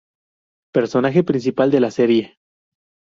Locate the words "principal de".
1.23-1.79